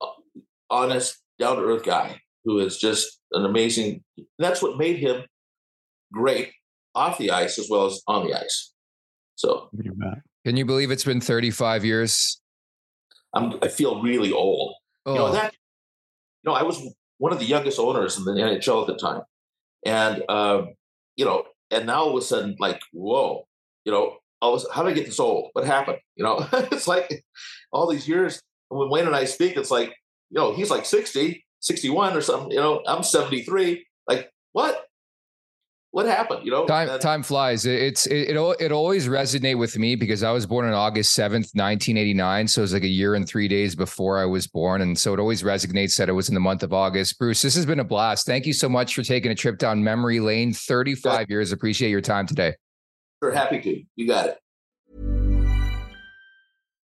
uh, 0.00 0.06
honest, 0.70 1.20
down 1.38 1.56
to 1.56 1.62
earth 1.62 1.84
guy 1.84 2.20
who 2.44 2.60
is 2.60 2.78
just 2.78 3.20
an 3.32 3.44
amazing. 3.44 4.04
That's 4.38 4.62
what 4.62 4.78
made 4.78 4.98
him 4.98 5.24
great 6.12 6.52
off 6.94 7.18
the 7.18 7.32
ice 7.32 7.58
as 7.58 7.68
well 7.68 7.86
as 7.86 8.00
on 8.06 8.26
the 8.26 8.34
ice. 8.34 8.72
So, 9.34 9.68
can 10.44 10.56
you 10.56 10.64
believe 10.64 10.90
it's 10.90 11.04
been 11.04 11.20
35 11.20 11.84
years? 11.84 12.40
I'm, 13.36 13.58
I 13.62 13.68
feel 13.68 14.02
really 14.02 14.32
old. 14.32 14.74
Oh. 15.04 15.12
You 15.12 15.18
know 15.18 15.26
oh. 15.26 15.32
that. 15.32 15.52
You 16.42 16.50
know, 16.50 16.54
I 16.54 16.62
was 16.62 16.82
one 17.18 17.32
of 17.32 17.38
the 17.38 17.44
youngest 17.44 17.78
owners 17.78 18.18
in 18.18 18.24
the 18.24 18.32
NHL 18.32 18.82
at 18.82 18.86
the 18.86 18.96
time, 18.96 19.22
and 19.84 20.22
um, 20.28 20.74
you 21.16 21.24
know, 21.24 21.44
and 21.70 21.86
now 21.86 22.02
all 22.02 22.16
of 22.16 22.22
a 22.22 22.26
sudden, 22.26 22.56
like, 22.58 22.80
whoa, 22.92 23.46
you 23.84 23.92
know, 23.92 24.16
I 24.42 24.48
was, 24.48 24.66
how 24.72 24.82
did 24.82 24.90
I 24.90 24.94
get 24.94 25.06
this 25.06 25.18
old? 25.18 25.50
What 25.52 25.64
happened? 25.64 25.98
You 26.14 26.24
know, 26.24 26.46
it's 26.52 26.86
like 26.86 27.24
all 27.72 27.88
these 27.88 28.08
years. 28.08 28.40
When 28.68 28.90
Wayne 28.90 29.06
and 29.06 29.14
I 29.14 29.26
speak, 29.26 29.56
it's 29.56 29.70
like 29.70 29.94
you 30.30 30.40
know, 30.40 30.54
he's 30.54 30.70
like 30.70 30.84
60, 30.84 31.44
61 31.60 32.16
or 32.16 32.20
something, 32.20 32.50
you 32.50 32.58
know, 32.58 32.82
I'm 32.86 33.02
73. 33.02 33.84
Like, 34.08 34.30
what? 34.52 34.85
What 35.96 36.04
happened? 36.04 36.44
You 36.44 36.50
know, 36.50 36.66
time 36.66 36.98
time 36.98 37.22
flies. 37.22 37.64
It's 37.64 38.04
it, 38.04 38.36
it 38.36 38.56
it 38.60 38.70
always 38.70 39.08
resonate 39.08 39.56
with 39.56 39.78
me 39.78 39.96
because 39.96 40.22
I 40.22 40.30
was 40.30 40.44
born 40.44 40.66
on 40.66 40.74
August 40.74 41.14
seventh, 41.14 41.54
nineteen 41.54 41.96
eighty 41.96 42.12
nine. 42.12 42.46
So 42.48 42.60
it 42.60 42.64
was 42.64 42.74
like 42.74 42.82
a 42.82 42.86
year 42.86 43.14
and 43.14 43.26
three 43.26 43.48
days 43.48 43.74
before 43.74 44.18
I 44.18 44.26
was 44.26 44.46
born, 44.46 44.82
and 44.82 44.98
so 44.98 45.14
it 45.14 45.20
always 45.20 45.42
resonates 45.42 45.96
that 45.96 46.10
it 46.10 46.12
was 46.12 46.28
in 46.28 46.34
the 46.34 46.40
month 46.40 46.62
of 46.62 46.74
August. 46.74 47.18
Bruce, 47.18 47.40
this 47.40 47.54
has 47.54 47.64
been 47.64 47.80
a 47.80 47.84
blast. 47.84 48.26
Thank 48.26 48.44
you 48.44 48.52
so 48.52 48.68
much 48.68 48.94
for 48.94 49.02
taking 49.02 49.32
a 49.32 49.34
trip 49.34 49.56
down 49.56 49.82
memory 49.82 50.20
lane. 50.20 50.52
Thirty 50.52 50.94
five 50.94 51.30
years. 51.30 51.50
Appreciate 51.50 51.88
your 51.88 52.02
time 52.02 52.26
today. 52.26 52.56
We're 53.22 53.32
happy 53.32 53.58
to. 53.62 53.82
You 53.94 54.06
got 54.06 54.26
it. 54.26 54.38